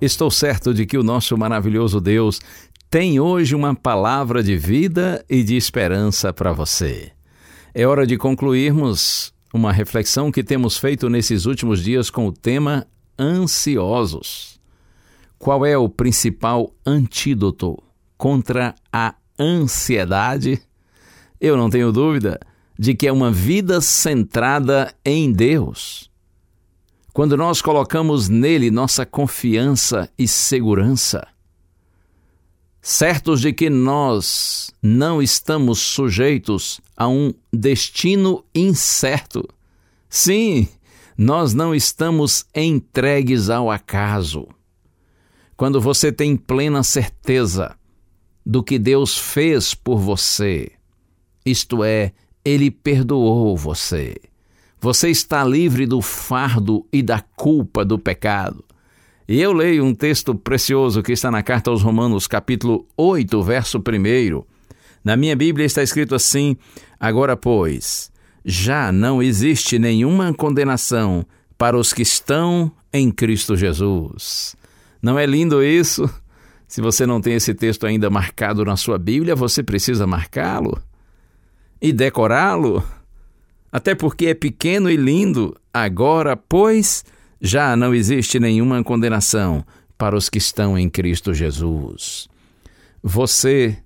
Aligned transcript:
Estou 0.00 0.30
certo 0.30 0.74
de 0.74 0.84
que 0.84 0.98
o 0.98 1.02
nosso 1.02 1.38
maravilhoso 1.38 2.02
Deus 2.02 2.38
tem 2.90 3.18
hoje 3.18 3.54
uma 3.54 3.74
palavra 3.74 4.42
de 4.42 4.54
vida 4.54 5.24
e 5.28 5.42
de 5.42 5.56
esperança 5.56 6.34
para 6.34 6.52
você. 6.52 7.12
É 7.74 7.86
hora 7.86 8.06
de 8.06 8.18
concluirmos 8.18 9.32
uma 9.54 9.72
reflexão 9.72 10.30
que 10.30 10.44
temos 10.44 10.76
feito 10.76 11.08
nesses 11.08 11.46
últimos 11.46 11.82
dias 11.82 12.10
com 12.10 12.26
o 12.26 12.32
tema 12.32 12.86
ansiosos. 13.18 14.60
Qual 15.38 15.64
é 15.64 15.78
o 15.78 15.88
principal 15.88 16.74
antídoto 16.84 17.82
contra 18.18 18.74
a 18.92 19.14
ansiedade? 19.40 20.60
Eu 21.40 21.56
não 21.56 21.70
tenho 21.70 21.90
dúvida 21.90 22.38
de 22.78 22.94
que 22.94 23.06
é 23.06 23.12
uma 23.12 23.32
vida 23.32 23.80
centrada 23.80 24.92
em 25.02 25.32
Deus. 25.32 26.10
Quando 27.16 27.34
nós 27.34 27.62
colocamos 27.62 28.28
nele 28.28 28.70
nossa 28.70 29.06
confiança 29.06 30.06
e 30.18 30.28
segurança, 30.28 31.26
certos 32.78 33.40
de 33.40 33.54
que 33.54 33.70
nós 33.70 34.70
não 34.82 35.22
estamos 35.22 35.78
sujeitos 35.78 36.78
a 36.94 37.08
um 37.08 37.32
destino 37.50 38.44
incerto. 38.54 39.48
Sim, 40.10 40.68
nós 41.16 41.54
não 41.54 41.74
estamos 41.74 42.44
entregues 42.54 43.48
ao 43.48 43.70
acaso. 43.70 44.46
Quando 45.56 45.80
você 45.80 46.12
tem 46.12 46.36
plena 46.36 46.82
certeza 46.82 47.74
do 48.44 48.62
que 48.62 48.78
Deus 48.78 49.16
fez 49.16 49.72
por 49.72 49.98
você, 49.98 50.70
isto 51.46 51.82
é, 51.82 52.12
Ele 52.44 52.70
perdoou 52.70 53.56
você. 53.56 54.16
Você 54.80 55.10
está 55.10 55.44
livre 55.44 55.86
do 55.86 56.00
fardo 56.02 56.86
e 56.92 57.02
da 57.02 57.20
culpa 57.34 57.84
do 57.84 57.98
pecado. 57.98 58.64
E 59.28 59.40
eu 59.40 59.52
leio 59.52 59.84
um 59.84 59.94
texto 59.94 60.34
precioso 60.34 61.02
que 61.02 61.12
está 61.12 61.30
na 61.30 61.42
carta 61.42 61.70
aos 61.70 61.82
Romanos, 61.82 62.26
capítulo 62.26 62.86
8, 62.96 63.42
verso 63.42 63.78
1. 63.78 64.44
Na 65.02 65.16
minha 65.16 65.34
Bíblia 65.34 65.66
está 65.66 65.82
escrito 65.82 66.14
assim: 66.14 66.56
Agora, 67.00 67.36
pois, 67.36 68.12
já 68.44 68.92
não 68.92 69.22
existe 69.22 69.78
nenhuma 69.78 70.32
condenação 70.32 71.26
para 71.58 71.76
os 71.76 71.92
que 71.92 72.02
estão 72.02 72.70
em 72.92 73.10
Cristo 73.10 73.56
Jesus. 73.56 74.54
Não 75.02 75.18
é 75.18 75.26
lindo 75.26 75.62
isso? 75.62 76.08
Se 76.68 76.80
você 76.80 77.06
não 77.06 77.20
tem 77.20 77.34
esse 77.34 77.54
texto 77.54 77.86
ainda 77.86 78.10
marcado 78.10 78.64
na 78.64 78.76
sua 78.76 78.98
Bíblia, 78.98 79.34
você 79.34 79.62
precisa 79.62 80.06
marcá-lo 80.06 80.80
e 81.80 81.92
decorá-lo. 81.92 82.82
Até 83.76 83.94
porque 83.94 84.28
é 84.28 84.32
pequeno 84.32 84.88
e 84.88 84.96
lindo. 84.96 85.54
Agora, 85.70 86.34
pois, 86.34 87.04
já 87.38 87.76
não 87.76 87.94
existe 87.94 88.40
nenhuma 88.40 88.82
condenação 88.82 89.62
para 89.98 90.16
os 90.16 90.30
que 90.30 90.38
estão 90.38 90.78
em 90.78 90.88
Cristo 90.88 91.34
Jesus. 91.34 92.26
Você 93.02 93.76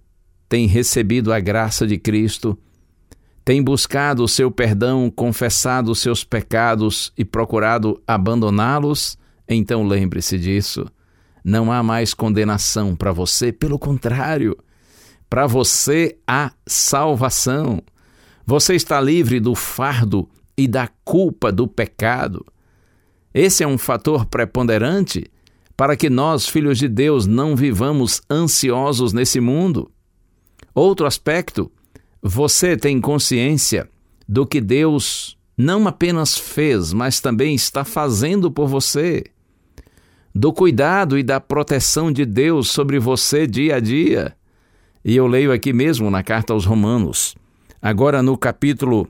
tem 0.49 0.69
recebido 0.69 1.33
a 1.33 1.41
graça 1.41 1.89
de 1.89 1.99
Cristo, 1.99 2.57
tem 3.45 3.61
buscado 3.61 4.23
o 4.23 4.29
seu 4.29 4.49
perdão, 4.49 5.11
confessado 5.11 5.91
os 5.91 5.99
seus 5.99 6.23
pecados 6.23 7.13
e 7.19 7.25
procurado 7.25 8.01
abandoná-los? 8.07 9.19
Então 9.49 9.85
lembre-se 9.85 10.39
disso. 10.39 10.87
Não 11.43 11.73
há 11.73 11.83
mais 11.83 12.15
condenação 12.15 12.95
para 12.95 13.11
você, 13.11 13.51
pelo 13.51 13.77
contrário, 13.77 14.57
para 15.29 15.49
você 15.49 16.17
há 16.29 16.53
salvação. 16.65 17.83
Você 18.51 18.75
está 18.75 19.01
livre 19.01 19.39
do 19.39 19.55
fardo 19.55 20.29
e 20.59 20.67
da 20.67 20.89
culpa 21.05 21.53
do 21.53 21.69
pecado. 21.69 22.45
Esse 23.33 23.63
é 23.63 23.67
um 23.69 23.79
fator 23.79 24.27
preponderante 24.27 25.31
para 25.77 25.97
que 25.97 26.11
nós, 26.11 26.49
filhos 26.49 26.77
de 26.77 26.89
Deus, 26.89 27.29
não 27.29 27.55
vivamos 27.55 28.21
ansiosos 28.29 29.13
nesse 29.13 29.39
mundo. 29.39 29.89
Outro 30.75 31.07
aspecto, 31.07 31.71
você 32.21 32.77
tem 32.77 33.01
consciência 33.01 33.89
do 34.29 34.45
que 34.45 34.61
Deus 34.61 35.39
não 35.57 35.87
apenas 35.87 36.37
fez, 36.37 36.93
mas 36.93 37.21
também 37.21 37.55
está 37.55 37.85
fazendo 37.85 38.51
por 38.51 38.67
você. 38.67 39.27
Do 40.35 40.53
cuidado 40.53 41.17
e 41.17 41.23
da 41.23 41.39
proteção 41.39 42.11
de 42.11 42.27
Deus 42.27 42.69
sobre 42.69 42.99
você 42.99 43.47
dia 43.47 43.77
a 43.77 43.79
dia. 43.79 44.37
E 45.05 45.15
eu 45.15 45.29
leio 45.29 45.53
aqui 45.53 45.73
mesmo 45.73 46.11
na 46.11 46.25
carta 46.25 46.53
aos 46.53 46.65
Romanos, 46.65 47.37
agora 47.81 48.23
no 48.23 48.37
capítulo 48.37 49.09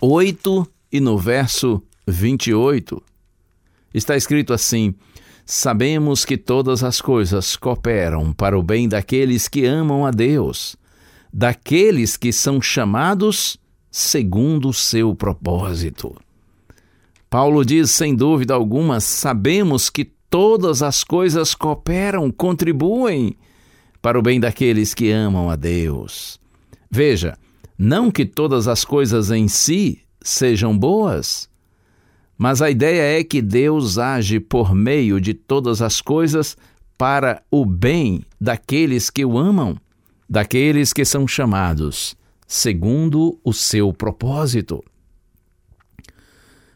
8 0.00 0.66
e 0.92 1.00
no 1.00 1.16
verso 1.16 1.82
28. 2.06 3.02
Está 3.94 4.16
escrito 4.16 4.52
assim: 4.52 4.94
Sabemos 5.44 6.24
que 6.24 6.36
todas 6.36 6.84
as 6.84 7.00
coisas 7.00 7.56
cooperam 7.56 8.32
para 8.32 8.58
o 8.58 8.62
bem 8.62 8.88
daqueles 8.88 9.48
que 9.48 9.64
amam 9.64 10.04
a 10.04 10.10
Deus, 10.10 10.76
daqueles 11.32 12.16
que 12.16 12.32
são 12.32 12.60
chamados 12.60 13.56
segundo 13.90 14.68
o 14.68 14.74
seu 14.74 15.14
propósito. 15.14 16.14
Paulo 17.28 17.64
diz, 17.64 17.90
sem 17.90 18.14
dúvida 18.14 18.52
alguma, 18.52 19.00
sabemos 19.00 19.88
que 19.88 20.04
todas 20.04 20.82
as 20.82 21.02
coisas 21.02 21.54
cooperam, 21.54 22.30
contribuem 22.30 23.36
para 24.02 24.18
o 24.18 24.22
bem 24.22 24.38
daqueles 24.38 24.92
que 24.92 25.10
amam 25.10 25.48
a 25.48 25.56
Deus. 25.56 26.38
Veja, 26.90 27.38
não 27.82 28.12
que 28.12 28.24
todas 28.24 28.68
as 28.68 28.84
coisas 28.84 29.32
em 29.32 29.48
si 29.48 30.00
sejam 30.22 30.78
boas, 30.78 31.48
mas 32.38 32.62
a 32.62 32.70
ideia 32.70 33.18
é 33.18 33.24
que 33.24 33.42
Deus 33.42 33.98
age 33.98 34.38
por 34.38 34.72
meio 34.72 35.20
de 35.20 35.34
todas 35.34 35.82
as 35.82 36.00
coisas 36.00 36.56
para 36.96 37.42
o 37.50 37.66
bem 37.66 38.22
daqueles 38.40 39.10
que 39.10 39.24
o 39.24 39.36
amam, 39.36 39.76
daqueles 40.30 40.92
que 40.92 41.04
são 41.04 41.26
chamados 41.26 42.16
segundo 42.46 43.40
o 43.42 43.52
seu 43.52 43.92
propósito. 43.92 44.84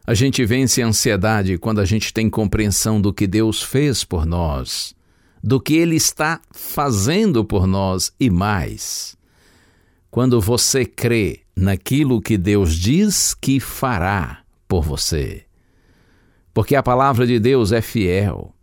A 0.06 0.14
gente 0.14 0.44
vence 0.44 0.82
a 0.82 0.86
ansiedade 0.86 1.58
quando 1.58 1.80
a 1.80 1.84
gente 1.84 2.12
tem 2.12 2.28
compreensão 2.30 3.00
do 3.00 3.12
que 3.12 3.26
Deus 3.26 3.62
fez 3.62 4.02
por 4.02 4.26
nós, 4.26 4.94
do 5.44 5.60
que 5.60 5.74
Ele 5.74 5.94
está 5.94 6.40
fazendo 6.50 7.44
por 7.44 7.66
nós 7.66 8.10
e 8.18 8.30
mais. 8.30 9.15
Quando 10.10 10.40
você 10.40 10.84
crê 10.84 11.40
naquilo 11.54 12.20
que 12.20 12.38
Deus 12.38 12.74
diz 12.74 13.34
que 13.34 13.60
fará 13.60 14.42
por 14.68 14.82
você. 14.82 15.44
Porque 16.52 16.74
a 16.74 16.82
palavra 16.82 17.26
de 17.26 17.38
Deus 17.38 17.72
é 17.72 17.80
fiel. 17.80 18.54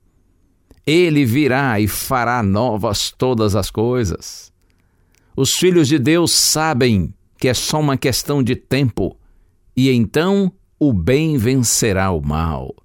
Ele 0.85 1.25
virá 1.25 1.79
e 1.79 1.87
fará 1.87 2.43
novas 2.43 3.11
todas 3.11 3.55
as 3.55 3.69
coisas. 3.69 4.51
Os 5.35 5.55
filhos 5.55 5.87
de 5.87 5.97
Deus 5.97 6.31
sabem 6.31 7.13
que 7.37 7.47
é 7.47 7.53
só 7.53 7.79
uma 7.79 7.97
questão 7.97 8.43
de 8.43 8.55
tempo 8.55 9.17
e 9.75 9.89
então 9.89 10.51
o 10.79 10.93
bem 10.93 11.37
vencerá 11.37 12.11
o 12.11 12.21
mal. 12.21 12.75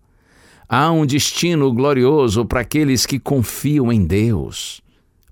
Há 0.68 0.90
um 0.90 1.06
destino 1.06 1.72
glorioso 1.72 2.44
para 2.44 2.60
aqueles 2.60 3.06
que 3.06 3.18
confiam 3.18 3.92
em 3.92 4.04
Deus, 4.04 4.82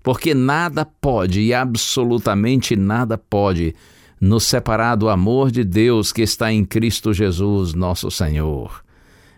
porque 0.06 0.35
nada 0.35 0.85
pode 0.85 1.41
e 1.41 1.53
absolutamente 1.53 2.76
nada 2.76 3.19
pode 3.19 3.75
nos 4.20 4.44
separar 4.44 4.94
do 4.94 5.08
amor 5.08 5.50
de 5.50 5.64
Deus 5.64 6.12
que 6.12 6.23
está 6.23 6.53
em 6.53 6.64
Cristo 6.64 7.12
Jesus, 7.12 7.75
nosso 7.75 8.08
Senhor. 8.08 8.85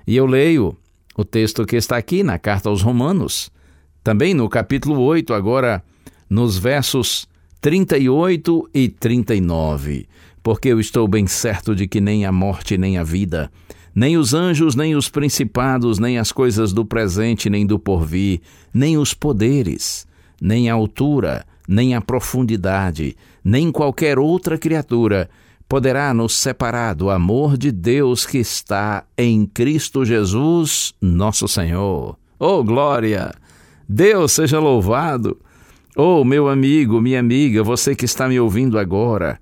E 0.07 0.15
eu 0.15 0.27
leio 0.27 0.77
o 1.17 1.25
texto 1.25 1.65
que 1.65 1.77
está 1.77 1.97
aqui 1.97 2.23
na 2.23 2.39
carta 2.39 2.69
aos 2.69 2.83
Romanos, 2.83 3.51
também 4.05 4.35
no 4.35 4.47
capítulo 4.47 5.01
8, 5.01 5.33
agora 5.33 5.83
nos 6.29 6.59
versos 6.59 7.27
38 7.63 8.69
e 8.75 8.91
39. 8.91 10.07
Porque 10.43 10.69
eu 10.69 10.79
estou 10.79 11.09
bem 11.09 11.27
certo 11.27 11.75
de 11.75 11.89
que 11.89 11.99
nem 11.99 12.27
a 12.27 12.31
morte, 12.31 12.77
nem 12.77 12.99
a 12.99 13.03
vida, 13.03 13.51
nem 13.95 14.19
os 14.19 14.35
anjos, 14.35 14.75
nem 14.75 14.95
os 14.95 15.09
principados, 15.09 15.99
nem 15.99 16.19
as 16.19 16.31
coisas 16.31 16.75
do 16.75 16.85
presente, 16.85 17.49
nem 17.49 17.65
do 17.65 17.79
porvir, 17.79 18.43
nem 18.75 18.99
os 18.99 19.15
poderes, 19.15 20.07
nem 20.41 20.71
a 20.71 20.75
altura, 20.75 21.45
nem 21.67 21.95
a 21.95 22.01
profundidade, 22.01 23.17
nem 23.45 23.71
qualquer 23.71 24.19
outra 24.19 24.57
criatura 24.57 25.29
poderá 25.69 26.15
nos 26.15 26.35
separar 26.35 26.95
do 26.95 27.11
amor 27.11 27.59
de 27.59 27.71
Deus 27.71 28.25
que 28.25 28.39
está 28.39 29.05
em 29.17 29.45
Cristo 29.45 30.05
Jesus, 30.05 30.95
nosso 31.01 31.47
Senhor. 31.47 32.17
Oh, 32.39 32.65
glória! 32.65 33.33
Deus 33.87 34.33
seja 34.33 34.59
louvado! 34.59 35.39
Oh, 35.95 36.25
meu 36.25 36.49
amigo, 36.49 37.01
minha 37.01 37.21
amiga, 37.21 37.63
você 37.63 37.95
que 37.95 38.05
está 38.05 38.29
me 38.29 38.39
ouvindo 38.39 38.79
agora, 38.79 39.39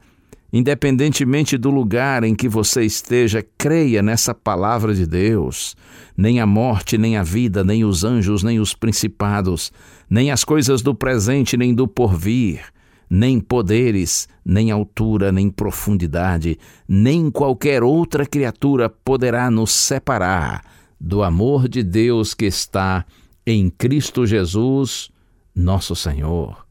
independentemente 0.52 1.58
do 1.58 1.70
lugar 1.70 2.24
em 2.24 2.34
que 2.34 2.48
você 2.48 2.84
esteja, 2.84 3.44
creia 3.58 4.02
nessa 4.02 4.34
palavra 4.34 4.94
de 4.94 5.06
Deus. 5.06 5.76
Nem 6.16 6.40
a 6.40 6.46
morte, 6.46 6.96
nem 6.96 7.16
a 7.16 7.22
vida, 7.22 7.62
nem 7.62 7.84
os 7.84 8.04
anjos, 8.04 8.42
nem 8.42 8.58
os 8.58 8.74
principados, 8.74 9.72
nem 10.08 10.30
as 10.30 10.44
coisas 10.44 10.82
do 10.82 10.94
presente, 10.94 11.56
nem 11.56 11.74
do 11.74 11.86
porvir, 11.86 12.64
nem 13.08 13.38
poderes, 13.40 14.28
nem 14.44 14.70
altura, 14.70 15.30
nem 15.30 15.50
profundidade, 15.50 16.58
nem 16.88 17.30
qualquer 17.30 17.82
outra 17.82 18.24
criatura 18.24 18.88
poderá 18.88 19.50
nos 19.50 19.72
separar 19.72 20.62
do 21.00 21.22
amor 21.22 21.68
de 21.68 21.82
Deus 21.82 22.34
que 22.34 22.46
está 22.46 23.04
em 23.46 23.70
Cristo 23.70 24.26
Jesus 24.26 25.10
nosso 25.54 25.94
Senhor. 25.94 26.66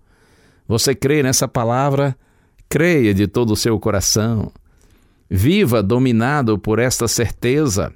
Você 0.67 0.93
crê 0.93 1.23
nessa 1.23 1.47
palavra? 1.47 2.17
Creia 2.69 3.13
de 3.13 3.27
todo 3.27 3.53
o 3.53 3.55
seu 3.55 3.79
coração. 3.79 4.51
Viva 5.29 5.81
dominado 5.81 6.57
por 6.57 6.79
esta 6.79 7.07
certeza, 7.07 7.93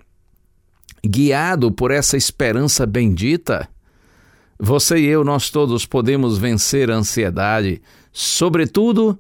guiado 1.05 1.71
por 1.71 1.91
essa 1.91 2.17
esperança 2.17 2.85
bendita. 2.85 3.67
Você 4.59 4.97
e 4.99 5.05
eu, 5.05 5.23
nós 5.23 5.49
todos 5.49 5.85
podemos 5.85 6.37
vencer 6.37 6.91
a 6.91 6.95
ansiedade, 6.95 7.81
sobretudo 8.11 9.17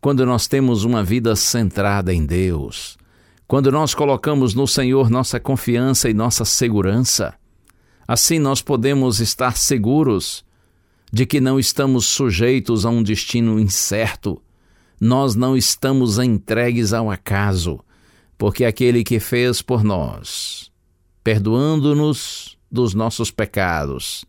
quando 0.00 0.26
nós 0.26 0.48
temos 0.48 0.84
uma 0.84 1.02
vida 1.02 1.36
centrada 1.36 2.12
em 2.12 2.26
Deus, 2.26 2.98
quando 3.46 3.70
nós 3.70 3.94
colocamos 3.94 4.52
no 4.52 4.66
Senhor 4.66 5.08
nossa 5.08 5.38
confiança 5.38 6.10
e 6.10 6.14
nossa 6.14 6.44
segurança. 6.44 7.34
Assim 8.06 8.38
nós 8.38 8.60
podemos 8.60 9.20
estar 9.20 9.56
seguros 9.56 10.44
de 11.12 11.24
que 11.24 11.40
não 11.40 11.58
estamos 11.58 12.04
sujeitos 12.04 12.84
a 12.84 12.90
um 12.90 13.02
destino 13.02 13.60
incerto. 13.60 14.42
Nós 15.04 15.34
não 15.34 15.56
estamos 15.56 16.16
entregues 16.20 16.92
ao 16.92 17.10
acaso, 17.10 17.80
porque 18.38 18.64
aquele 18.64 19.02
que 19.02 19.18
fez 19.18 19.60
por 19.60 19.82
nós, 19.82 20.70
perdoando-nos 21.24 22.56
dos 22.70 22.94
nossos 22.94 23.28
pecados, 23.28 24.24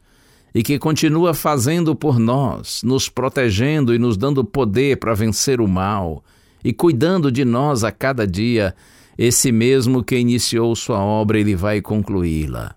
e 0.51 0.63
que 0.63 0.79
continua 0.79 1.35
fazendo 1.35 1.95
por 1.95 2.17
nós, 2.17 2.81
nos 2.83 3.07
protegendo 3.07 3.93
e 3.93 3.99
nos 3.99 4.17
dando 4.17 4.43
poder 4.43 4.97
para 4.97 5.13
vencer 5.13 5.61
o 5.61 5.67
mal, 5.67 6.23
e 6.63 6.73
cuidando 6.73 7.31
de 7.31 7.45
nós 7.45 7.83
a 7.83 7.91
cada 7.91 8.25
dia, 8.25 8.75
esse 9.15 9.51
mesmo 9.51 10.03
que 10.03 10.17
iniciou 10.17 10.75
sua 10.75 10.97
obra, 10.97 11.39
ele 11.39 11.55
vai 11.55 11.81
concluí-la, 11.81 12.73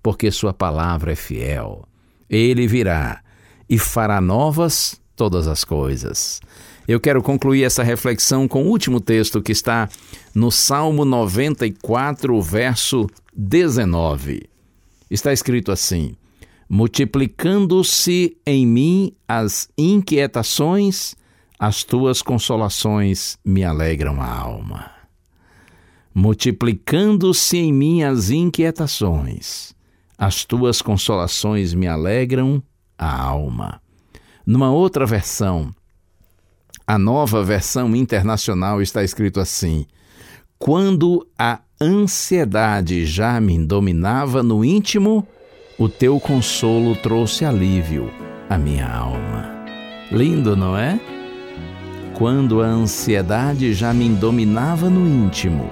porque 0.00 0.30
sua 0.30 0.54
palavra 0.54 1.14
é 1.14 1.16
fiel. 1.16 1.84
Ele 2.28 2.68
virá 2.68 3.24
e 3.68 3.76
fará 3.76 4.20
novas 4.20 5.00
todas 5.16 5.48
as 5.48 5.64
coisas. 5.64 6.40
Eu 6.90 6.98
quero 6.98 7.22
concluir 7.22 7.62
essa 7.62 7.84
reflexão 7.84 8.48
com 8.48 8.64
o 8.64 8.66
último 8.66 9.00
texto 9.00 9.40
que 9.40 9.52
está 9.52 9.88
no 10.34 10.50
Salmo 10.50 11.04
94, 11.04 12.42
verso 12.42 13.06
19. 13.32 14.42
Está 15.08 15.32
escrito 15.32 15.70
assim: 15.70 16.16
Multiplicando-se 16.68 18.36
em 18.44 18.66
mim 18.66 19.12
as 19.28 19.68
inquietações, 19.78 21.14
as 21.56 21.84
tuas 21.84 22.22
consolações 22.22 23.38
me 23.44 23.62
alegram 23.62 24.20
a 24.20 24.26
alma. 24.28 24.90
Multiplicando-se 26.12 27.56
em 27.56 27.72
mim 27.72 28.02
as 28.02 28.30
inquietações, 28.30 29.76
as 30.18 30.44
tuas 30.44 30.82
consolações 30.82 31.72
me 31.72 31.86
alegram 31.86 32.60
a 32.98 33.16
alma. 33.16 33.80
Numa 34.44 34.72
outra 34.72 35.06
versão, 35.06 35.72
a 36.90 36.98
nova 36.98 37.40
versão 37.40 37.94
internacional 37.94 38.82
está 38.82 39.04
escrito 39.04 39.38
assim: 39.38 39.86
Quando 40.58 41.24
a 41.38 41.60
ansiedade 41.80 43.06
já 43.06 43.40
me 43.40 43.64
dominava 43.64 44.42
no 44.42 44.64
íntimo, 44.64 45.24
o 45.78 45.88
teu 45.88 46.18
consolo 46.18 46.96
trouxe 46.96 47.44
alívio 47.44 48.10
à 48.48 48.58
minha 48.58 48.92
alma. 48.92 49.64
Lindo, 50.10 50.56
não 50.56 50.76
é? 50.76 50.98
Quando 52.14 52.60
a 52.60 52.66
ansiedade 52.66 53.72
já 53.72 53.94
me 53.94 54.08
dominava 54.08 54.90
no 54.90 55.06
íntimo, 55.06 55.70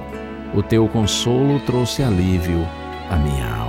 o 0.55 0.63
teu 0.63 0.87
consolo 0.87 1.59
trouxe 1.67 2.01
alívio 2.01 2.65
à 3.11 3.17
minha 3.17 3.57
alma. 3.57 3.69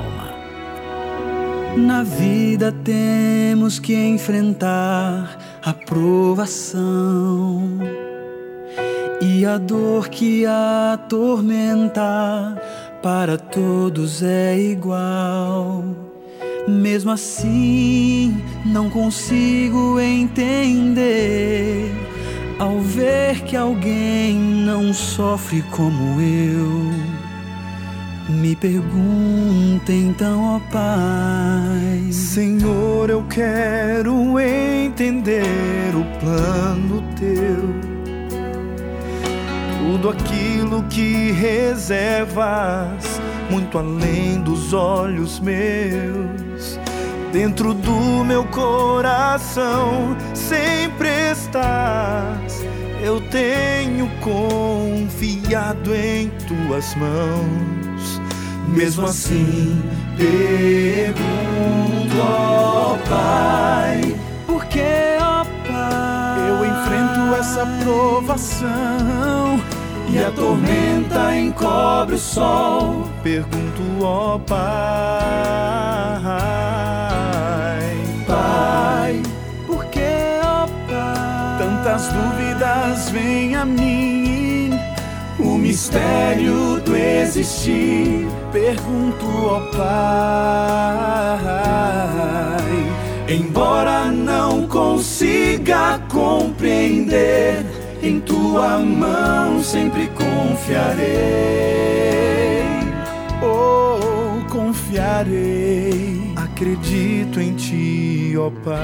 Na 1.75 2.03
vida 2.03 2.71
temos 2.71 3.79
que 3.79 3.95
enfrentar 3.95 5.48
a 5.63 5.73
provação 5.73 6.79
e 9.21 9.45
a 9.45 9.57
dor 9.57 10.07
que 10.07 10.45
atormenta 10.45 12.01
para 13.01 13.37
todos 13.37 14.23
é 14.23 14.57
igual. 14.57 15.83
Mesmo 16.67 17.11
assim, 17.11 18.41
não 18.65 18.89
consigo 18.89 19.99
entender 19.99 21.91
ao 22.59 22.79
ver 22.79 23.41
que 23.43 23.55
alguém 23.55 24.35
não 24.35 24.93
sofre 24.93 25.61
como 25.71 26.21
eu 26.21 27.08
me 28.39 28.55
pergunta 28.55 29.91
então, 29.91 30.55
ó 30.55 30.59
Pai. 30.71 32.11
Senhor, 32.11 33.09
eu 33.09 33.23
quero 33.23 34.39
entender 34.39 35.93
o 35.93 36.05
plano 36.19 37.03
teu. 37.17 37.69
Tudo 39.77 40.09
aquilo 40.09 40.83
que 40.83 41.31
reservas, 41.31 43.19
muito 43.49 43.77
além 43.77 44.39
dos 44.41 44.73
olhos 44.73 45.39
meus. 45.39 46.79
Dentro 47.33 47.73
do 47.73 48.23
meu 48.23 48.45
coração 48.45 50.15
sempre 50.33 51.09
estás. 51.31 52.63
Eu 53.03 53.21
tenho 53.29 54.09
confiado 54.19 55.93
em 55.93 56.29
tuas 56.47 56.95
mãos 56.95 58.18
mesmo 58.69 59.05
assim, 59.05 59.81
pergunto, 60.17 61.19
ó 62.21 62.97
Pai, 63.09 64.15
por 64.45 64.65
que, 64.65 65.17
ó 65.19 65.43
Pai, 65.67 66.49
eu 66.49 66.65
enfrento 66.65 67.35
essa 67.35 67.65
provação 67.83 69.59
e 70.09 70.19
a 70.19 70.31
tormenta 70.31 71.35
encobre 71.35 72.15
o 72.15 72.19
sol? 72.19 73.07
Pergunto, 73.23 73.81
ó 74.01 74.39
Pai, 74.39 74.59
Pai, 78.27 79.21
por 79.67 79.85
que, 79.85 80.39
ó 80.43 80.67
Pai, 80.67 81.57
tantas 81.59 82.07
dúvidas 82.09 83.09
vêm 83.09 83.55
a 83.55 83.65
mim? 83.65 84.38
Mistério 85.59 86.79
do 86.81 86.95
existir 86.95 88.27
Pergunto 88.51 89.25
ao 89.25 89.61
Pai, 89.71 89.79
Embora 93.27 94.05
não 94.05 94.65
consiga 94.67 95.99
compreender, 96.09 97.63
em 98.01 98.19
tua 98.19 98.79
mão 98.79 99.61
sempre 99.61 100.07
confiarei. 100.07 101.07
Oh, 103.43 104.41
confiarei, 104.49 106.33
acredito 106.35 107.39
em 107.39 107.53
ti, 107.53 108.33
ó 108.35 108.49
Pai. 108.65 108.79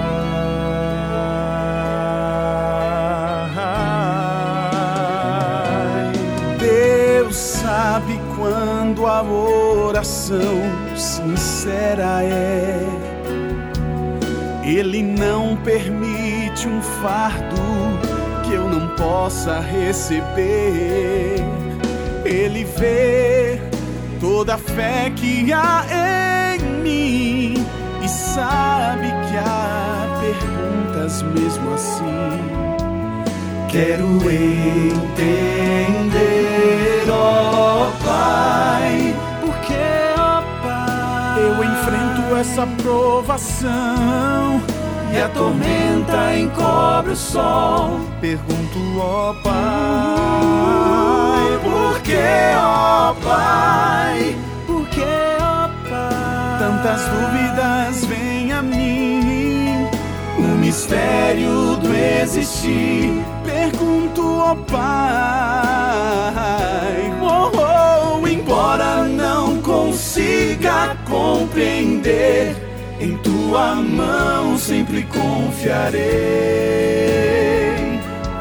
Oração 9.23 10.61
sincera 10.95 12.23
é. 12.23 12.79
Ele 14.63 15.03
não 15.03 15.55
permite 15.57 16.67
um 16.67 16.81
fardo 16.81 17.55
que 18.43 18.53
eu 18.53 18.67
não 18.67 18.87
possa 18.95 19.59
receber. 19.59 21.35
Ele 22.25 22.63
vê 22.63 23.61
toda 24.19 24.55
a 24.55 24.57
fé 24.57 25.11
que 25.15 25.53
há 25.53 25.85
em 26.55 26.81
mim 26.81 27.65
e 28.03 28.07
sabe 28.09 29.07
que 29.07 29.37
há 29.37 30.19
perguntas 30.19 31.21
mesmo 31.21 31.73
assim. 31.73 32.84
Quero 33.69 34.07
entender, 34.31 35.09
ó 37.09 37.87
oh 37.87 37.91
Pai, 38.03 39.13
porque, 39.41 39.73
ó 40.17 40.39
oh 40.39 40.43
Pai, 40.63 41.43
eu 41.43 41.63
enfrento 41.63 42.35
essa 42.37 42.65
provação 42.81 44.61
e 45.13 45.17
a 45.21 45.29
tormenta 45.29 46.37
encobre 46.37 47.11
o 47.11 47.15
sol. 47.15 47.99
Pergunto, 48.19 48.79
ó 48.97 49.33
Pai, 49.43 49.53
por 51.63 52.01
que, 52.01 52.17
ó 52.57 53.13
Pai? 53.23 54.35
Por 54.67 54.87
que, 54.87 55.01
ó 55.39 55.69
Pai? 55.89 56.59
Tantas 56.59 57.01
dúvidas 57.07 58.05
vêm 58.05 58.51
a 58.51 58.61
mim. 58.61 59.87
O 60.37 60.57
mistério 60.57 61.74
do 62.05 62.21
existir. 62.23 63.25
Pergunto, 63.43 64.21
ó 64.37 64.55
Pai, 64.55 64.83
oh, 67.21 67.51
oh, 68.21 68.27
embora 68.27 69.03
não 69.03 69.61
consiga 69.61 70.95
compreender 71.09 72.55
em 72.99 73.17
tua 73.17 73.75
mão 73.75 74.57
sempre 74.57 75.03
confiarei. 75.03 76.03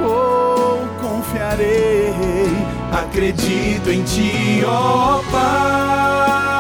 Oh, 0.03 0.79
confiarei. 1.01 2.13
Acredito 2.93 3.91
em 3.91 4.03
ti, 4.05 4.63
ó 4.67 5.19
oh 5.19 5.25
Pai. 5.31 6.54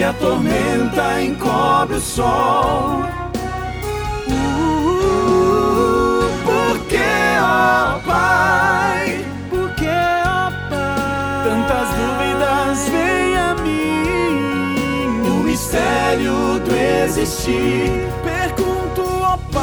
E 0.00 0.02
a 0.02 0.14
tormenta 0.14 1.20
encobre 1.20 1.96
o 1.96 2.00
sol. 2.00 3.02
Uh, 4.26 6.24
porque, 6.42 6.96
ó 7.38 7.96
oh 7.96 8.00
Pai 8.08 9.22
tantas 11.44 11.88
dúvidas 11.98 12.88
vêm 12.88 13.36
a 13.36 13.54
mim. 13.56 15.20
O 15.28 15.42
mistério 15.44 16.58
do 16.60 16.74
existir. 16.74 17.90
Pergunto 18.24 19.02
ao 19.22 19.36
Pai. 19.52 19.60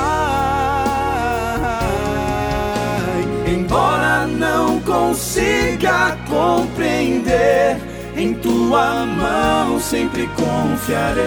Embora 3.47 4.27
não 4.27 4.79
consiga 4.81 6.15
compreender, 6.29 7.81
em 8.17 8.33
tua 8.33 9.05
mão 9.05 9.79
sempre 9.79 10.27
confiarei. 10.29 11.23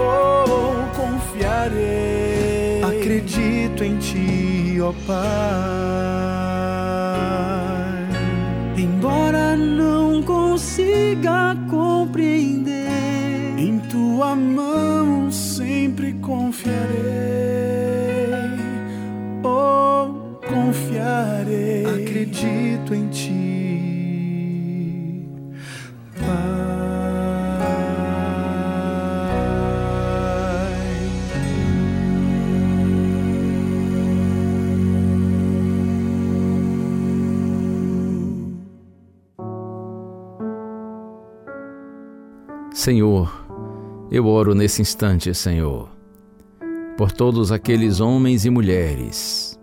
Oh, 0.00 0.84
confiarei. 0.96 2.82
Acredito 2.82 3.84
em 3.84 3.96
ti, 3.98 4.78
ó 4.80 4.88
oh 4.88 4.94
Pai. 5.06 5.22
Embora 8.76 9.56
não 9.56 10.22
consiga 10.24 11.56
compreender, 11.70 12.88
em 13.56 13.78
tua 13.78 14.34
mão 14.34 15.30
sempre 15.30 16.14
confiarei. 16.14 16.82
Oh, 19.44 20.08
confiarei. 20.48 21.86
Acredito 21.86 22.92
em 22.92 23.06
ti, 23.08 23.51
Senhor, 42.82 43.46
eu 44.10 44.26
oro 44.26 44.56
nesse 44.56 44.82
instante, 44.82 45.32
Senhor, 45.32 45.88
por 46.96 47.12
todos 47.12 47.52
aqueles 47.52 48.00
homens 48.00 48.44
e 48.44 48.50
mulheres 48.50 49.56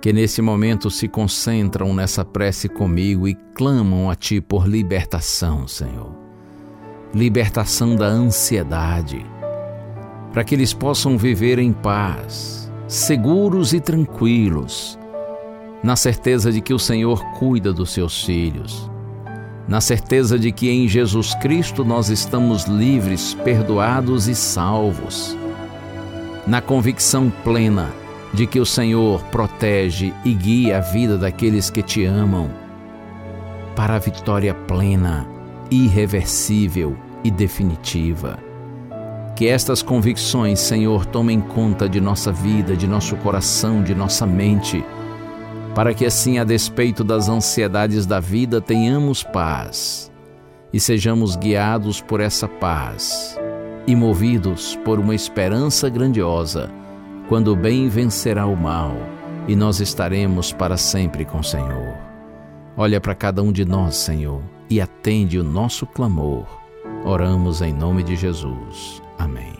que 0.00 0.12
nesse 0.12 0.40
momento 0.40 0.88
se 0.88 1.08
concentram 1.08 1.92
nessa 1.92 2.24
prece 2.24 2.68
comigo 2.68 3.26
e 3.26 3.34
clamam 3.56 4.08
a 4.08 4.14
Ti 4.14 4.40
por 4.40 4.68
libertação, 4.68 5.66
Senhor. 5.66 6.14
Libertação 7.12 7.96
da 7.96 8.06
ansiedade, 8.06 9.26
para 10.32 10.44
que 10.44 10.54
eles 10.54 10.72
possam 10.72 11.18
viver 11.18 11.58
em 11.58 11.72
paz, 11.72 12.70
seguros 12.86 13.72
e 13.72 13.80
tranquilos, 13.80 14.96
na 15.82 15.96
certeza 15.96 16.52
de 16.52 16.60
que 16.60 16.72
o 16.72 16.78
Senhor 16.78 17.20
cuida 17.32 17.72
dos 17.72 17.90
seus 17.90 18.24
filhos 18.24 18.88
na 19.70 19.80
certeza 19.80 20.36
de 20.36 20.50
que 20.50 20.68
em 20.68 20.88
Jesus 20.88 21.32
Cristo 21.36 21.84
nós 21.84 22.08
estamos 22.08 22.64
livres, 22.64 23.34
perdoados 23.34 24.26
e 24.26 24.34
salvos, 24.34 25.36
na 26.44 26.60
convicção 26.60 27.32
plena 27.44 27.88
de 28.34 28.48
que 28.48 28.58
o 28.58 28.66
Senhor 28.66 29.22
protege 29.26 30.12
e 30.24 30.34
guia 30.34 30.78
a 30.78 30.80
vida 30.80 31.16
daqueles 31.16 31.70
que 31.70 31.82
te 31.82 32.04
amam 32.04 32.50
para 33.76 33.94
a 33.94 33.98
vitória 34.00 34.52
plena, 34.52 35.24
irreversível 35.70 36.96
e 37.22 37.30
definitiva. 37.30 38.40
Que 39.36 39.46
estas 39.46 39.82
convicções, 39.82 40.58
Senhor, 40.58 41.06
tomem 41.06 41.40
conta 41.40 41.88
de 41.88 42.00
nossa 42.00 42.32
vida, 42.32 42.76
de 42.76 42.88
nosso 42.88 43.14
coração, 43.18 43.84
de 43.84 43.94
nossa 43.94 44.26
mente 44.26 44.84
para 45.74 45.94
que 45.94 46.04
assim, 46.04 46.38
a 46.38 46.44
despeito 46.44 47.04
das 47.04 47.28
ansiedades 47.28 48.06
da 48.06 48.20
vida, 48.20 48.60
tenhamos 48.60 49.22
paz 49.22 50.10
e 50.72 50.80
sejamos 50.80 51.36
guiados 51.36 52.00
por 52.00 52.20
essa 52.20 52.48
paz 52.48 53.38
e 53.86 53.94
movidos 53.94 54.78
por 54.84 54.98
uma 54.98 55.14
esperança 55.14 55.88
grandiosa, 55.88 56.70
quando 57.28 57.52
o 57.52 57.56
bem 57.56 57.88
vencerá 57.88 58.46
o 58.46 58.56
mal 58.56 58.94
e 59.48 59.56
nós 59.56 59.80
estaremos 59.80 60.52
para 60.52 60.76
sempre 60.76 61.24
com 61.24 61.38
o 61.38 61.44
Senhor. 61.44 61.96
Olha 62.76 63.00
para 63.00 63.14
cada 63.14 63.42
um 63.42 63.52
de 63.52 63.64
nós, 63.64 63.96
Senhor, 63.96 64.42
e 64.68 64.80
atende 64.80 65.38
o 65.38 65.44
nosso 65.44 65.86
clamor. 65.86 66.46
Oramos 67.04 67.62
em 67.62 67.72
nome 67.72 68.02
de 68.02 68.16
Jesus. 68.16 69.02
Amém. 69.18 69.59